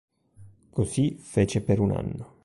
Così 0.71 1.15
fece 1.19 1.61
per 1.61 1.77
un 1.79 1.91
anno. 1.91 2.39